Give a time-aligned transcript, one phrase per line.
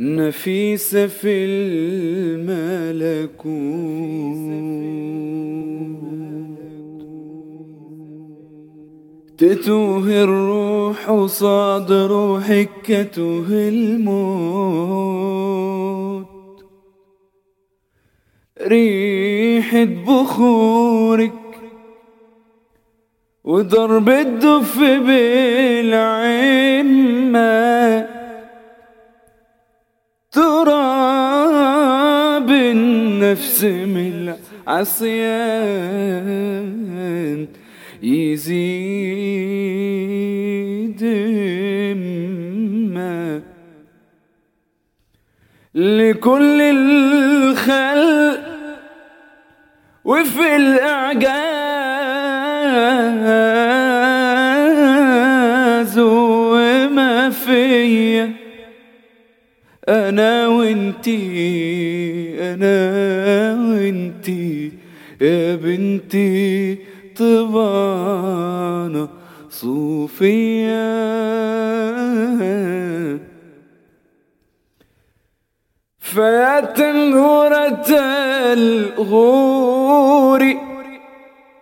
[0.00, 2.70] نفيسة في الملكوت
[9.38, 14.30] تتوه الروح وصاد روحك كتوه الموت.
[18.62, 21.32] ريحة بخورك
[23.44, 26.20] وضرب الدف بالعمة
[33.30, 34.34] النفس من
[34.66, 35.20] العصيان
[38.02, 38.60] يزيد
[42.94, 43.42] ما
[45.74, 48.40] لكل الخلق
[50.04, 51.28] وفي الإعجاز
[55.98, 58.32] وما فيا.
[59.88, 60.29] أنا
[60.90, 62.74] وانتي أنا
[63.70, 64.72] وانتي
[65.20, 66.78] يا بنتي
[67.16, 69.08] طبانة
[69.50, 70.90] صوفية.
[75.98, 77.86] فيا تنهرة
[78.52, 80.42] الغور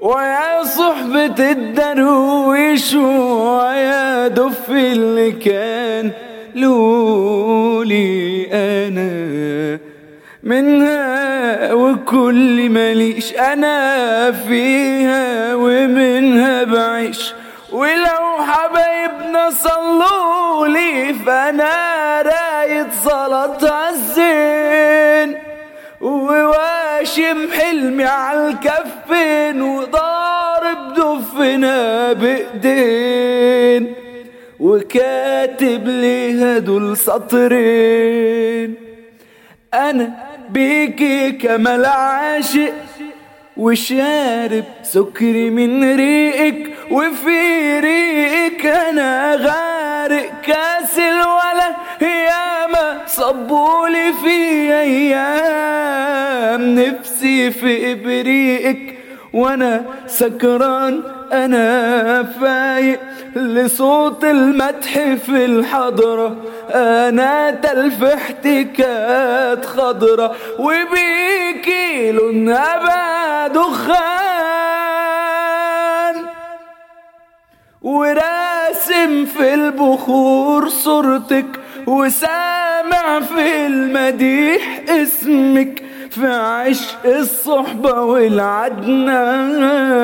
[0.00, 6.12] ويا صحبة الدرويش ويا دف اللي كان
[6.54, 8.29] لولي.
[10.42, 17.34] منها وكل مليش أنا فيها ومنها بعيش.
[17.72, 25.38] ولو حبايبنا صلوا لي فأنا رايد صلاة الزين
[26.00, 33.94] وواشم حلمي على الكفين وضارب دفنا بإيدين.
[34.60, 38.74] وكاتب لي هدول سطرين.
[39.74, 42.72] أنا بيكي كمال عاشق
[43.56, 50.30] وشارب سكري من ريقك وفي ريقك أنا غارق.
[50.46, 56.62] كاس الولا ياما صبولي في أيام.
[56.78, 58.94] نفسي في إبريقك
[59.32, 63.00] وأنا سكران أنا فايق.
[63.36, 66.36] لصوت المدح في الحضرة.
[66.74, 70.36] أنا تلفحتي كانت خضرة.
[70.58, 74.10] وبيكي لونها بقى دخان
[77.82, 81.46] وراسم في البخور صورتك.
[81.86, 85.82] وسامع في المديح اسمك.
[86.10, 89.99] في عشق الصحبة والعدنان.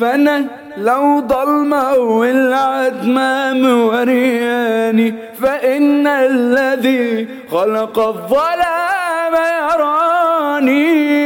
[0.00, 0.44] فأنا
[0.76, 9.34] لو ضلمة والعدمة مورياني فإن الذي خلق الظلام
[9.70, 11.20] يراني.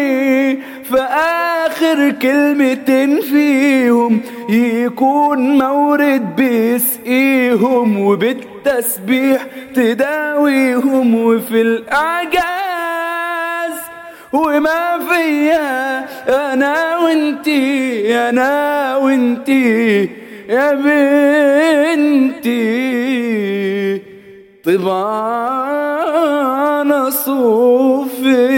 [0.90, 12.53] فآخر كلمة فيهم يكون مورد بيسقيهم وبالتسبيح تداويهم وفي الإعجاز
[14.34, 15.98] وما فيا
[16.52, 20.08] أنا وإنتي أنا وإنتي
[20.48, 22.54] يا بنتي.
[24.64, 25.64] طبعا
[27.10, 28.53] صوفي